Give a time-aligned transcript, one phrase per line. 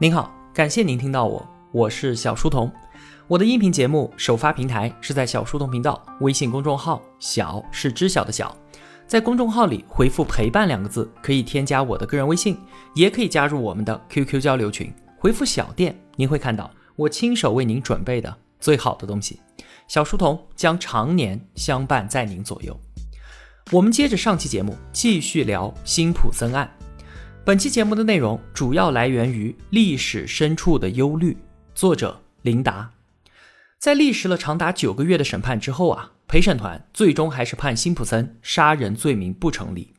[0.00, 2.72] 您好，感谢您听到我，我是小书童。
[3.26, 8.56] 我的音频节目首发平台是在小书童频道微信公众号，小是知晓的小，
[9.08, 12.56] 在公众号里回复“陪伴”两个字，可以添加我的个人微信，
[12.94, 14.94] 也可以加入我们的 QQ 交流群。
[15.18, 19.40] 回复“小店”，您会看到我亲手为您准备的最好的东西。
[19.88, 22.80] 小书童将常年相伴在您左右。
[23.72, 26.70] 我们接着上期节目继续聊辛普森案。
[27.48, 31.34] 本期节目的内容主要来源于历史深处的忧虑。
[31.74, 32.90] 作者琳达，
[33.78, 39.94] 在历时了长达九个月的审判之后啊，陪审团最终还是判辛普森杀人罪名不成立。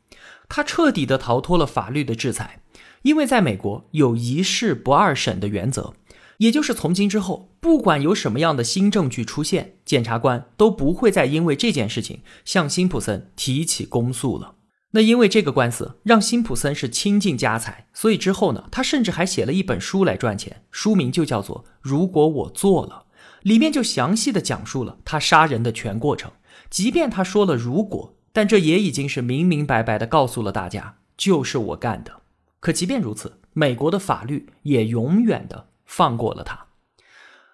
[0.48, 2.62] 他彻底的逃脱了法律的制裁，
[3.02, 5.96] 因为在美国有一事不二审的原则，
[6.38, 14.54] 也就是从今之后，不管有什么样的新证据出现，检察官都不会再因为这件事情向辛普森提起公诉了。
[14.92, 23.06] 那因为这个官司让辛普森是倾尽家财，所以之后呢，他甚至还写了一本书来赚钱，书名就叫做《如果我做了》，
[23.44, 26.32] 里面就详细的讲述了他杀人的全过程。
[26.72, 32.22] 即便他说了如果，但这也已经是明明白白的告诉了大家，就是我干的。
[32.60, 36.66] 可即便如此，美国的法律也永远的放过了他。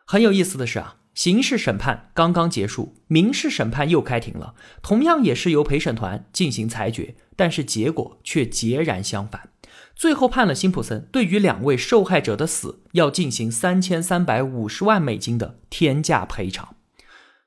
[0.05, 0.95] 很有意思的是啊。
[1.15, 9.50] 刑事审判刚刚结束，民事审判又开庭了，同样也是由陪审团进行裁决，但是结果却截然相反。
[9.95, 16.75] 最后判了辛普森对于两位受害者的死要进行三千三百五十万美金的天价赔偿。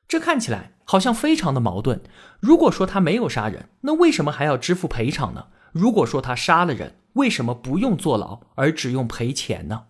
[0.07, 2.03] 这看起来好像非常的矛盾。
[2.41, 5.49] 如果说他没有杀人，那为什么还要支付赔偿呢？
[5.73, 9.85] 如果说他杀了人，为什么不用坐牢而只用赔钱呢？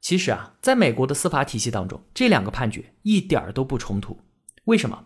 [0.00, 4.18] 其实啊，在美国的司法体系当中，这两个判决一点儿都不冲突。
[4.64, 5.04] 为什么？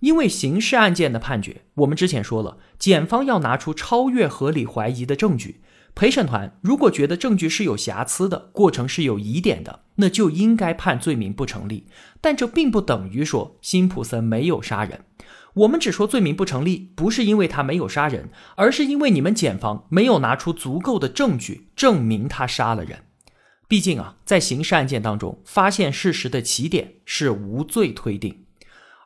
[0.00, 5.60] 因为刑事案件的判决，我们之前说了，检方要拿出超越合理怀疑的证据。
[5.94, 11.88] 陪审团如果觉得证据是有瑕疵的，过程是有疑点的，那就应该判罪名不成立。
[12.20, 15.04] 但这并不等于说辛普森没有杀人。
[15.54, 23.00] 我们只说罪名不成立，不是因为他没有杀人，而是因为你们检方没有拿出足够的证据证明他杀了人。
[23.66, 28.44] 毕竟啊，在刑事案件当中，发现事实的起点是无罪推定；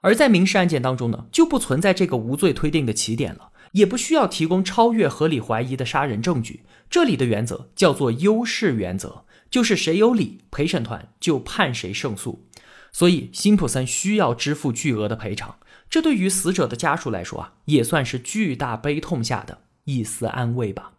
[0.02, 6.62] 而在民事案件当中呢，就不存在这个无罪推定的起点了，也不需要提供超越合理怀疑的杀人证据。
[6.88, 12.46] 这里的原则叫做优势原则，就是谁有理，陪审团就判谁胜诉。
[12.92, 15.56] 所以，辛普森需要支付巨额的赔偿，
[15.88, 20.92] 这对于死者的家属来说啊，也算是巨大悲痛下的一丝安慰吧。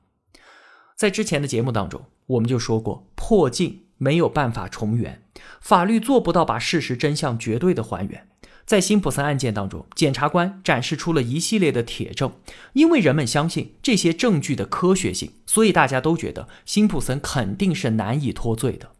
[0.96, 2.06] 在之前的节目当中。
[2.26, 5.22] 我们就说过，破镜没有办法重圆，
[5.60, 8.30] 法律做不到把事实真相绝对的还原。
[8.66, 12.32] 在辛普森案件当中，检察官展示出了一系列的铁证，
[12.74, 18.92] 因为人们相信这些证据的科学性，所以大家都觉得辛普森肯定是难以脱罪的。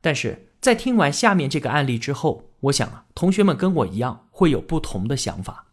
[0.00, 5.66] 但是在听完下面这个案例之后，我想啊，同学们跟我一样会有不同的想法。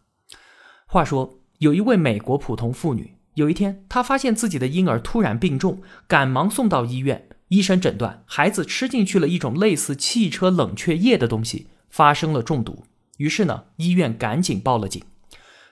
[0.86, 3.14] 话说，有一位美国普通妇女。
[3.34, 7.28] 有一天，她发现自己的婴儿突然病重，赶忙送到医院。
[7.48, 12.84] 医生诊断，孩子吃进去了一种类似汽车冷却液的东西，发生了中毒。
[13.20, 15.02] 于是呢，医院赶紧报了警。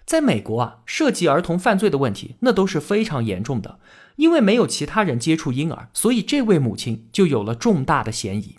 [0.04, 3.78] 在美国啊，涉及儿童犯罪的问题，那都是非常严重的。
[4.16, 8.58] 因为没有其他人接触婴儿，所以这位母亲就有了重大的嫌疑。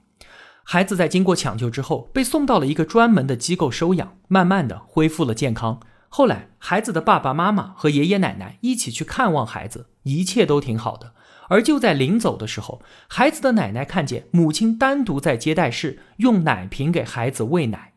[0.64, 5.80] 孩子在经过抢救之后，被送到了一个专门的机构收养，慢慢的恢复了健康。
[6.08, 11.14] 后来，孩子的爸爸妈妈和爷爷奶奶一起去看望孩子，一切都挺好的。
[11.50, 17.89] 而就在临走的时候，孩子的奶奶看见母亲单独在接待室用奶瓶给孩子喂奶。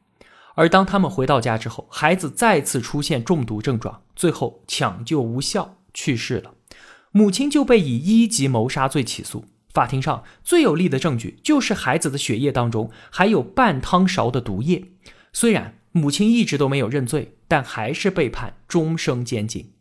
[0.55, 6.55] 而当他们回到家之后，孩子再次出现中毒症状，最后抢救无效去世了。
[7.11, 9.45] 母亲就被以一级谋杀罪起诉。
[9.73, 14.93] 法庭上最有力的证据就是孩子的血液当中还有半汤勺的毒液。
[15.33, 17.37] 虽然母亲一直都没有认罪。
[17.53, 19.73] 但还是被判终生监禁。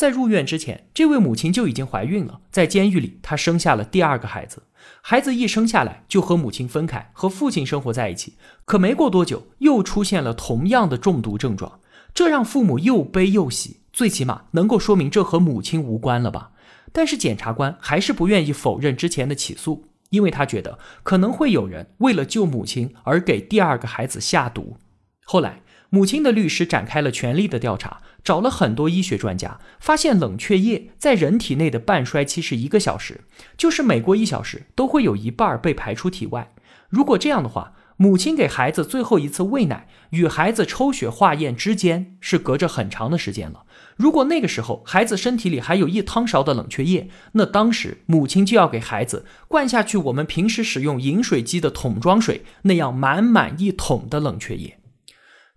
[0.00, 2.40] 在入院之前，这位母亲就已经怀孕了。
[2.50, 4.62] 在监狱里，她生下了第二个孩子。
[5.02, 8.38] 孩子一生下来就和母亲分开，和父亲生活在一起。
[8.64, 11.80] 可没过多久，又出现了同样的中毒症状，
[12.14, 13.80] 这让父母又悲又喜。
[13.92, 16.52] 最起码能够说明这和母亲无关了吧？
[16.92, 24.78] 但是检察官还是不愿意否认之前的起诉，因为他觉得可能会有人为了救母亲而给第二个孩子下毒。
[25.24, 25.60] 后来。
[25.92, 33.22] 母亲的律师展开了全力的调查，找了很多医学专家，发现冷却液在人体内的半衰期是一个小时，
[33.56, 36.52] 就是每过一小时都会有一半被排出体外。
[36.88, 43.64] 如果这样的话，母亲给孩子最后一次喂奶与孩子抽血化验之间是隔着很长的时间了。
[43.94, 54.79] 如果那个时候孩子身体里还有一汤勺的冷却液，那当时母亲就要给孩子灌下去我们平时使用饮水机的桶装水那样满满一桶的冷却液。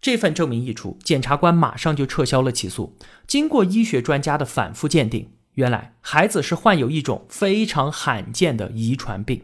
[0.03, 2.94] 这份证明一出，检察官马上就撤销了起诉。
[3.25, 9.44] 经过医学专家的反复鉴定，原来孩子是患有一种非常罕见的遗传病。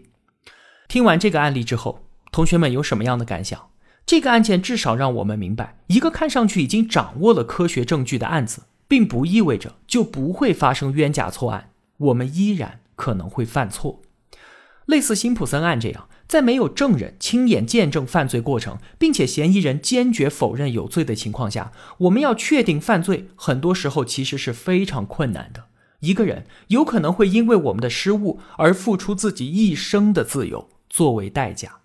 [0.89, 3.69] 听完这个案例之后，同学们有什么样的感想？
[4.05, 14.01] 这个案件至少让我们明白，一个看上去已经掌握了科学证据的案子，并不意味着就不会发生冤假错案，我们依然可能会犯错。
[14.87, 25.65] 类似辛普森案这样，在没有证人亲眼见证犯罪过程，并且嫌疑人坚决否认有罪的情况下，我们要确定犯罪，很多时候其实是非常困难的。
[26.01, 31.79] 一个人有可能会因为我们的失误而付出自己一生的自由作为代价。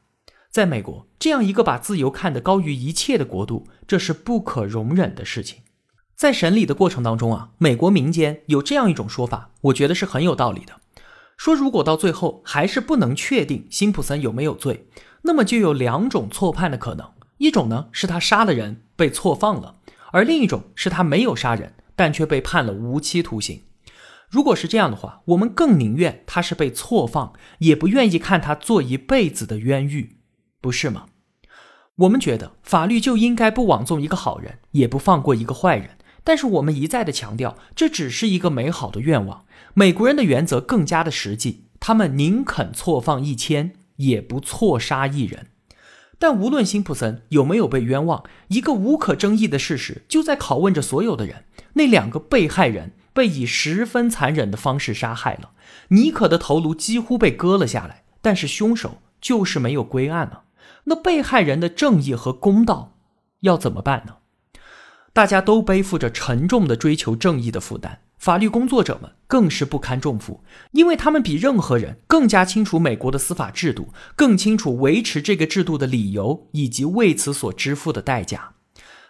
[0.51, 5.61] 在美国这样一个把自由看得高于一切的国度，这是不可容忍的事情。
[6.15, 10.75] 在审理的过程当中啊，美国民间有这样一种说法，我觉得是很有道理的。
[11.45, 14.87] 说如果到最后还是不能确定辛普森有没有罪，
[15.21, 17.07] 那么就有两种错判的可能：
[17.37, 19.77] 一种呢是他杀了人被错放了，
[20.11, 23.61] 而另一种是他没有杀人，但却被判了无期徒刑。
[24.31, 30.17] 如果是这样的话，我们更宁愿他是被错放，也不愿意看他做一辈子的冤狱。
[30.63, 31.05] 不是吗？
[31.97, 35.99] 我们觉得法律就应该不枉纵一个好人，也不放过一个坏人。
[36.27, 39.44] 但是我们一再的强调，这只是一个美好的愿望。
[39.77, 45.49] 美国人的原则更加的实际，他们宁肯错放一千，也不错杀一人。
[46.21, 55.51] 但无论辛普森有没有被冤枉，一个无可争议的事实就在拷问着所有的人：那两个被害人被以十分残忍的方式杀害了，
[55.89, 60.43] 尼可的头颅几乎被割了下来，但是凶手就是没有归案呢。
[60.85, 62.97] 那被害人的正义和公道
[63.41, 64.19] 要怎么办呢？
[65.13, 70.43] 大家都背负着沉重的追求正义的负担，法律工作者们更是不堪重负，
[70.73, 78.55] 因为他们比任何人更加清楚美国的司法制度，更清楚维持这个制度的理由以及为此所支付的代价。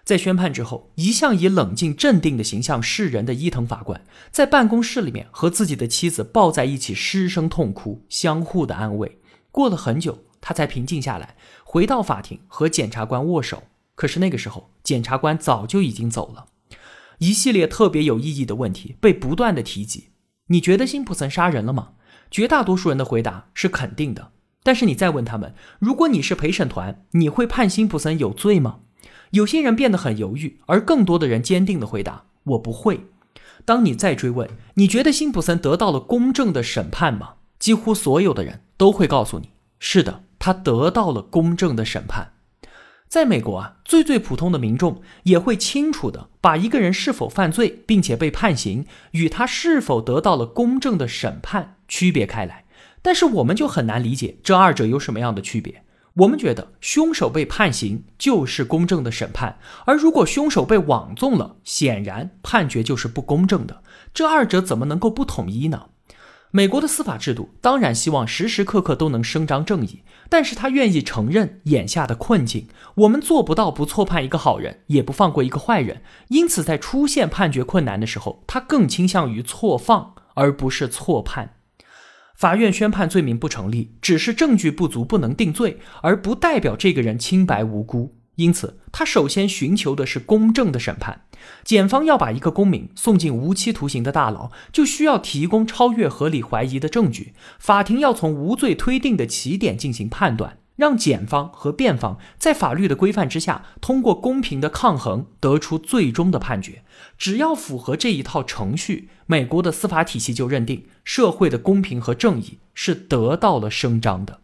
[0.04, 9.20] 在宣判之后，一向以冷静镇定的形象示人的伊藤法官，在办公室里面和自己的妻子抱在一起失声痛哭，相互的安慰。
[9.52, 10.24] 过了很久。
[10.40, 13.62] 他才平静下来，回到法庭和检察官握手。
[13.94, 16.46] 可是那个时候，检察官早就已经走了。
[17.18, 20.10] 一系列特别有意义的问题被不断的提及。
[20.48, 21.92] 你觉得辛普森杀人了吗？
[22.30, 24.32] 绝大多数人的回答是肯定的。
[24.62, 28.80] 但是你再问他们，如果你是陪审团，你会判辛普森有罪吗？
[29.30, 33.06] 有些人变得很犹豫，而更多的人坚定的回答：我不会。
[33.64, 37.34] 当你再追问，你觉得辛普森得到了公正的审判吗？
[37.58, 40.24] 几乎所有的人都会告诉你：是的。
[40.38, 42.33] 他得到了公正的审判，
[43.08, 52.64] 在美国啊，最最普通的民众也会清楚的把一个人是否犯罪并且被判刑，与他是否得到了公正的审判区别开来。
[53.02, 55.84] 但是我们就很难理解这二者有什么样的区别。
[56.14, 63.82] 我们觉得凶手被判刑就是公正的审判，而如果凶手被网纵了，显然判决就是不公正的。
[64.12, 65.86] 这二者怎么能够不统一呢？
[66.56, 72.68] 美国的司法制度当然希望时时刻刻都能伸张正义，但是他愿意承认眼下的困境。
[72.94, 76.02] 我们做不到不错判一个好人，也不放过一个坏人。
[76.28, 81.56] 因此，在出现判决困难的时候，他更倾向于错放而不是错判。
[82.36, 88.14] 法院宣判罪名不成立，只是证据不足不能定罪，而不代表这个人清白无辜。
[88.36, 91.22] 因此，他首先寻求的是公正的审判。
[91.62, 97.34] 检方要把一个公民送进无期徒刑的大牢，就需要提供超越合理怀疑的证据。
[97.58, 106.82] 法庭要从无罪推定的起点进行判断，让检方和辩方在法律的规范之下，通过公平的抗衡得出最终的判决。
[107.18, 114.40] 只要符合这一套程序，美国的司法体系就认定社会的公平和正义是得到了伸张的。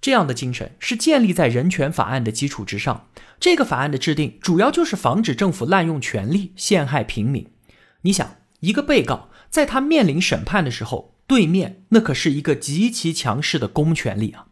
[0.00, 3.08] 这样的精神是建立在人权法案的基础之上。
[3.40, 7.46] 这个法案的制定主要就是防止政府滥用权力陷害平民。
[8.02, 14.46] 你想，一个被告在他面临审判的时候，对面那可是一个极其强势的公权力啊！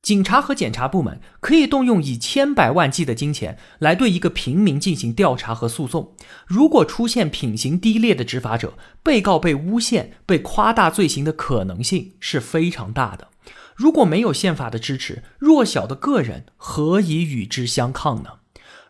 [0.00, 6.14] 警察和检察部门可以动用以千百万计的金钱来对一个平民进行调查和诉讼。
[6.46, 13.28] 如果出现品行低劣的执法者，被告被诬陷、被夸大罪行的可能性是非常大的。
[13.74, 18.30] 如果没有宪法的支持，弱小的个人何以与之相抗呢？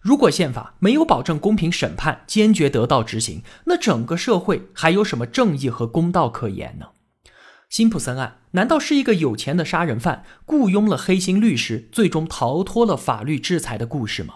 [0.01, 6.89] 如果宪法没有保证公平审判，坚决得到执行，那整个社会还有什么正义和公道可言呢？
[7.71, 14.35] 辛普森案难道是一个有钱的杀人犯雇佣了黑心律师，最终逃脱了法律制裁的故事吗？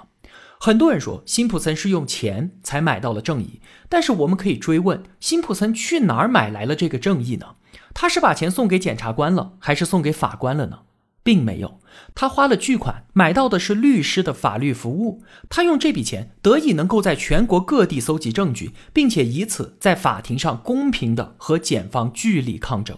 [0.58, 7.56] 很多人说辛普森是用钱才买到了正义，但是我们可以追问，辛普森去哪儿买来了这个正义呢？
[8.00, 10.82] 他是把钱送给检察官了，还是送给法官了呢？
[11.24, 11.80] 并没有，
[12.14, 15.24] 他花了巨款买到的是律师的法律服务。
[15.48, 22.96] 他用这笔钱得以能够在全国各地搜集证据，并且以此在法庭上公平的和检方据理抗争。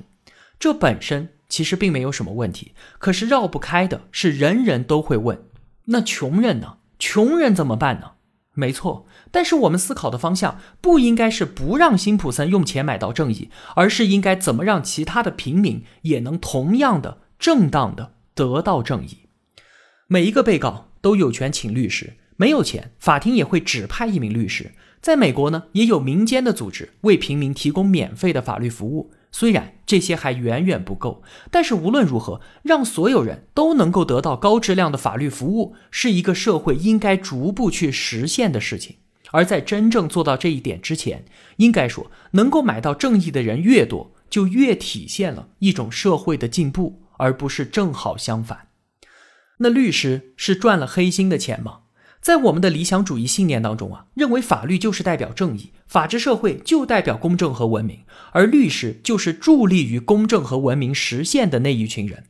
[0.59, 2.73] 这本身其实并没有什么问题。
[2.99, 5.43] 可是绕不开的是，人人都会问：
[5.87, 6.77] 那穷人呢？
[6.99, 8.11] 穷人怎么办呢？
[8.55, 19.19] 没错，但是我们思考的方向不应该是不让辛普森用钱买到正义，而是应该怎么让其他的平民也能同样的正当的得到正义。
[20.09, 24.73] 每一个被告都有权请律师，没有钱，法庭也会指派一名律师。
[25.01, 29.13] 在美国呢，也有民间的组织为平民提供免费的法律服务。
[29.33, 38.97] 虽然这些还远远不够，但是无论如何，让所有人都能够得到高质量的法律服务，是一个社会应该逐步去实现的事情。
[39.33, 41.25] 而在真正做到这一点之前，
[41.59, 48.67] 应该说，能够买到正义的人越多，就越体现了一种社会的进步，而不是正好相反。
[49.59, 51.83] 那律师是赚了黑心的钱吗？
[52.21, 58.01] 在我们的理想主义信念当中啊，认为法律就是代表正义，法治社会就代表公正和文明，
[58.33, 62.25] 而律师就是助力于公正和文明实现的那一群人。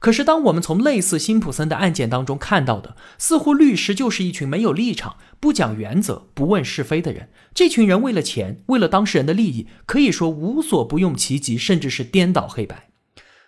[0.00, 7.28] 可是，当我们从类似辛普森的案件当中看到的，似乎律师就是一群没有立场、不讲原则、不问是非的人。
[7.54, 12.88] 这群人为了钱，为了当事人的利益，可以说无所不用其极，甚至是颠倒黑白。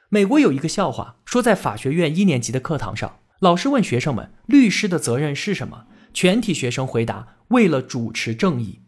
[0.08, 3.16] 美国有一个笑话，说在法学院一年级的课堂上。
[3.40, 8.80] 老师问学生们：“律师的责任是什么？”全体学生回答：“为了主持正义。”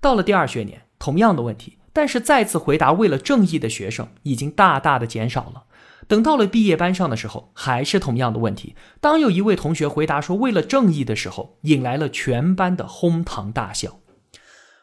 [0.00, 5.64] 到了第二学年，同样的问题，但是再次回答“为了正义”的学生已经大大的减少了。
[6.08, 8.74] 等到了毕业班上的时候，还是同样的问题。
[9.00, 14.00] 当有一位同学回答说“为了正义”的时候，引来了全班的哄堂大笑。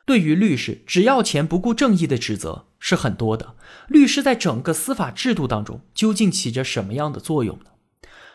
[0.05, 3.55] 对于律师只要钱不顾正义的指责是很多的。
[3.89, 7.68] 律师在整个司法制度当中究竟起着什么样的作用呢？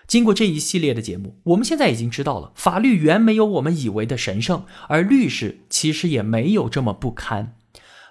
[0.06, 7.56] 经过这一系列的节目，我们现在已经知道了，法律远没有我们以为的神圣，而律师其实也没有这么不堪。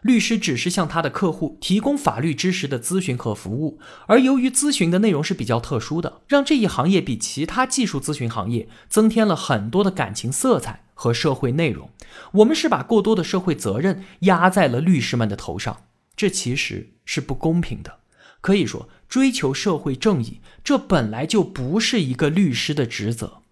[0.01, 11.89] 律师只是向他的客户提供法律知识的咨询和服务，而由于咨询的内容是比较特殊的，让这一行业比其他技术咨询行业增添了很多的感情色彩和社会内容。
[12.33, 15.83] 我们是把过多的社会责任压在了律师们的头上，
[16.17, 17.99] 这其实是不公平的。
[18.41, 23.43] 可以说，追求社会正义，这本来就不是一个律师的职责。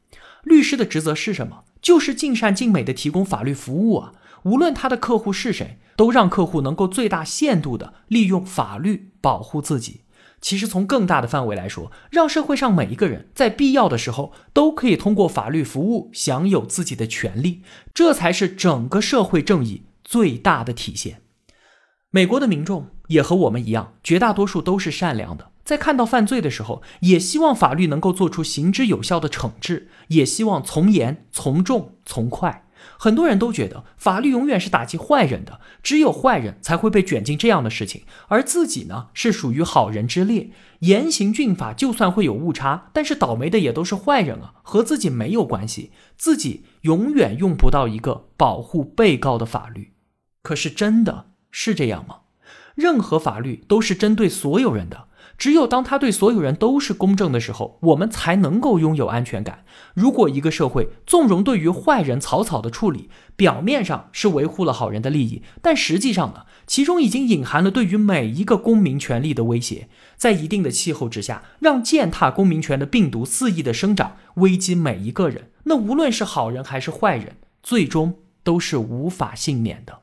[0.44, 1.66] 律师的职责是什么？
[1.84, 4.12] 就是尽善尽美的提供法律服务啊！
[4.42, 10.02] 无论他的客户是谁，都让客户能够最大限度的利用法律保护自己。
[10.42, 17.62] 其实，从更大的范围来说，让社会上每一个人在必要的时候都可以通过法律服务享有自己的权利，
[17.94, 21.22] 这才是整个社会正义最大的体现。
[22.10, 25.51] 美国的民众也和我们一样，绝大多数都是善良的。
[25.64, 32.68] 在看到犯罪的时候，也希望法律能够做出行之有效的惩治，也希望从严、从重、从快。
[32.98, 40.50] 很多人都觉得法律永远是打击坏人的，只有坏人才会被卷进这样的事情，而自己呢是属于好人之列。
[40.80, 45.92] 严刑峻法，就算会有误差，但是倒霉的也都是坏人啊，和自己没有关系。
[46.18, 49.94] 自己永远用不到一个保护被告的法律。
[50.42, 51.28] 可是真的。
[51.54, 52.20] 是这样吗？
[52.76, 55.10] 任何法律都是针对所有人的，
[55.42, 59.66] 只有当他对所有人都是公正的时候，我们才能够拥有安全感。
[59.96, 69.90] 如果一个社会纵容对于坏人草草的处理，表面上是维护了好人的利益，但实际上呢，其中已经隐含了对于每一个公民权利的威胁。
[70.16, 75.50] 在一定的气候之下，让践踏公民权的病毒肆意的生长，危及每一个人。
[75.64, 80.02] 那无论是好人还是坏人，最终都是无法幸免的。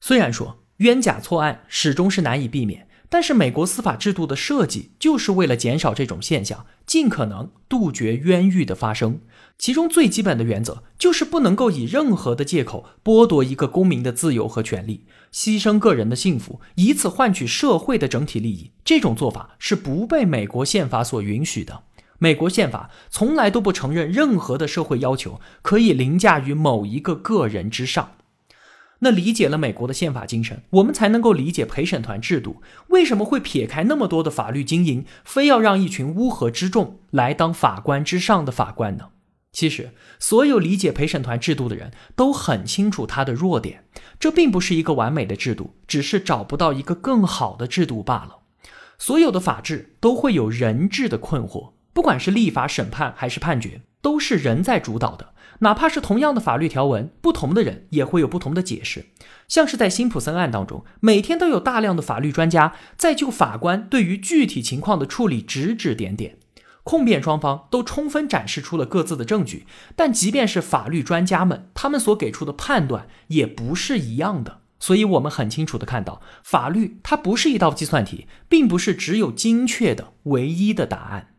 [0.00, 0.60] 虽然说。
[0.78, 9.20] 冤假错案始终是难以避免，但是美国司法制度的设计就是为了减少这种现象，尽可能杜绝冤狱的发生。
[9.56, 18.72] 其中最基本的原则就是不能够以任何的借口剥夺一个公民的自由和权利，牺牲个人的幸福，以此换取社会的整体利益。
[18.84, 21.82] 这种做法是不被美国宪法所允许的。
[22.18, 28.12] 美国宪法从来都不承认任何的社会要求可以凌驾于某一个个人之上。
[29.04, 39.10] 那理解了美国的宪法精神，我们才能够理解陪审团制度为什么会撇开那么多的法律精英，非要让一群乌合之众来当法官之上的法官呢？
[39.52, 43.84] 其实，所有理解陪审团制度的人都很清楚它的弱点。
[44.18, 48.38] 这并不是一个完美的制度，只是找不到一个更好的制度罢了。
[48.98, 53.82] 所有的法治都会有人治的困惑，不管是立法、审判还是判决。
[54.04, 55.33] 都是人在主导的。
[55.60, 59.06] 哪怕是同样的法律条文，不同的人也会有不同的解释。
[59.48, 66.38] 像是在辛普森案当中，每天都有大量的法律专家在就法官对于具体情况的处理指指点点。
[66.82, 74.60] 控辩双方都充分展示出了各自的证据，但即便是法律专家们，他们所给出的判断也不是一样的。
[74.80, 81.33] 所以，我们很清楚的看到，法律它不是一道计算题，并不是只有精确的唯一的答案。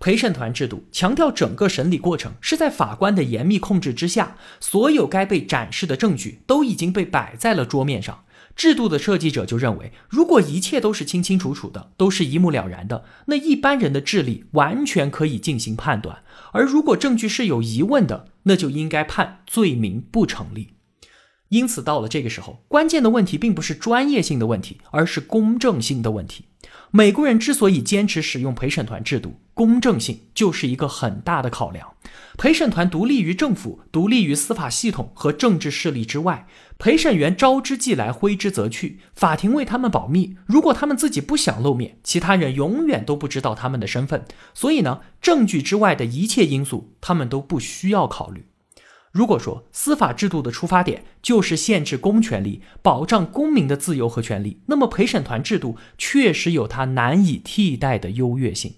[0.00, 8.24] 陪审团制度强调整个审理过程是在法官的严密控制之下，所有该被展示的证据都已经被摆在了桌面上。
[8.54, 20.70] 制度的设计者就认为，如果一切都是清清楚楚的，都是一目了然的，那一般人的智力完全可以进行判断；而如果证据是有疑问的，那就应该判罪名不成立。
[21.48, 26.44] 因此，到了这个时候，关键的问题并不是专业性的问题，而是公正性的问题。
[26.90, 31.94] 美国人之所以坚持使用陪审团制度，公正性就是一个很大的考量。
[32.38, 36.46] 陪审团独立于政府、独立于司法系统和政治势力之外，
[36.78, 40.36] 陪审员招之即来，挥之则去，法庭为他们保密。
[40.46, 44.24] 如果他们自己不想露面，其他人永远都不知道他们的身份。
[44.54, 48.46] 所以呢，证据之外的一切因素，他们都不需要考虑。
[49.10, 58.74] 如果说司法制度的出发点就是限制公权力、保障公民的自由和权利，那么陪审团制度确实有它难以替代的优越性。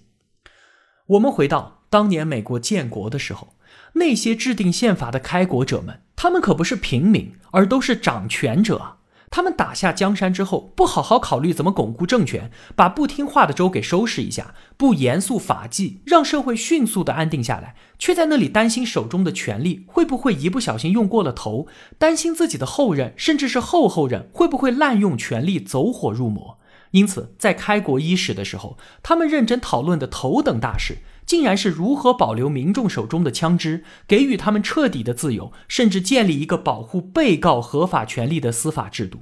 [1.07, 3.55] 我们回到当年美国建国的时候，
[3.93, 8.99] 那些制定宪法的开国者们，他们可不是平民，而都是掌权者。
[9.31, 21.65] 他们打下江山之后，不好好考虑怎么巩固政权，把不听话的州给收拾一下，不严肃法纪，让社会迅速的安定下来，却在那里担心手中的权力会不会一不小心用过了头，
[21.97, 26.57] 担心自己的后任甚至是后后任会不会滥用权力走火入魔。
[26.91, 39.21] 因此，在开国伊始的时候，他们认真讨论的头等大事，竟然是如何保留民众手中的枪支，给予他们彻底的自由，甚至建立一个保护被告合法权利的司法制度。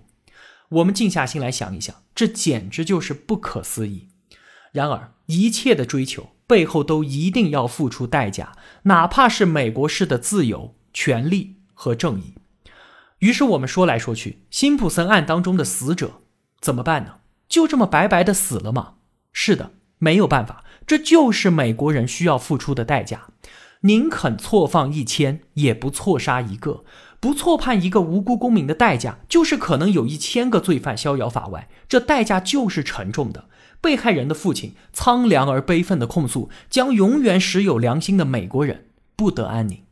[0.69, 4.09] 我们静下心来想一想，这简直就是不可思议。
[4.71, 12.33] 然而，一切的追求背后都一定要付出代价，哪怕是美国式的自由、权利和正义。
[13.19, 16.21] 于是，我们说来说去，辛普森案当中的死者
[16.59, 17.15] 怎么办呢？
[17.49, 18.93] 就这么白白的死了吗？
[19.33, 23.29] 是的，没有办法，这就是美国人需要付出的代价。
[23.81, 26.83] 宁肯错放一千，也不错杀一个；
[27.19, 31.69] 不错判一个无辜公民的代价，就是可能有一千个罪犯逍遥法外。
[31.87, 33.45] 这代价就是沉重的。
[33.81, 39.83] 被害人的父亲苍凉而悲愤的控诉，将永远使有良心的美国人不得安宁。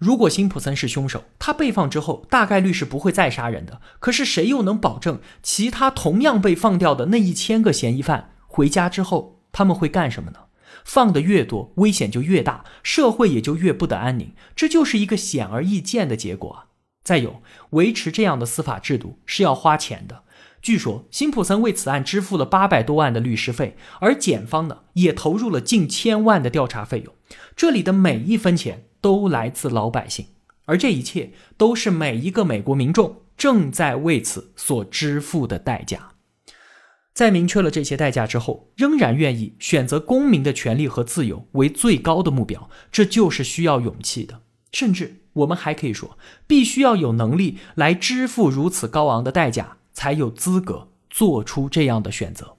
[0.00, 3.82] 如果辛普森是凶手，他被放之后大概率是不会再杀人的。
[3.98, 10.38] 可是谁又能保证其他同样被放掉的那一千个嫌疑犯回家之后他们会干什么呢？
[10.86, 14.32] 放的越多，危险就越大，社会也就越不得安宁。
[14.56, 16.64] 这就是一个显而易见的结果啊！
[17.04, 20.22] 再有，维持这样的司法制度是要花钱的。
[20.62, 27.14] 据说辛普森为此案支付了八百多万的律师费，而检方呢也投入了近千万的调查费用。
[27.54, 28.86] 这里的每一分钱。
[29.00, 30.26] 都来自老百姓，
[30.64, 36.12] 而这一切都是每一个美国民众正在为此所支付的代价。
[37.12, 44.40] 在明确了这些代价之后，仍然愿意选择公民的权利和自由为最高的目标，这就是需要勇气的。
[44.72, 52.56] 甚至我们还可以说，必须要有能力来支付如此高昂的代价，才有资格做出这样的选择。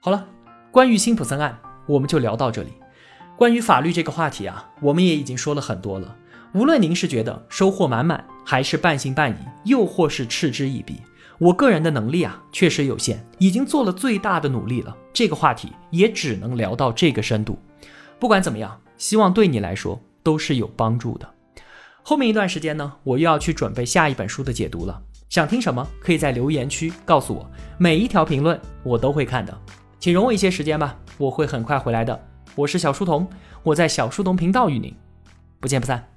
[0.00, 0.28] 好了，
[0.70, 2.70] 关于辛普森案，我们就聊到这里。
[3.40, 6.14] 关于法律这个话题啊，我们也已经说了很多了。
[6.52, 11.00] 无论您是觉得收获满满，还是半信半疑，又或是嗤之以鼻，
[11.38, 14.94] 我个人的能力啊确实有限，已经做了最大的努力了。
[15.14, 17.58] 这个话题也只能聊到这个深度。
[18.18, 21.26] 不管怎么样，希望对你来说都是有帮助的。
[22.02, 25.00] 后面一段时间呢，我又要去准备下一本书的解读了。
[25.30, 29.58] 想听什么，可以在留言区告诉我，每一条评论我都会看的。
[29.98, 32.26] 请容我一些时间吧，我会很快回来的。
[32.56, 33.30] 我是小书童，
[33.62, 34.94] 我在小书童频道与您
[35.60, 36.09] 不见不散。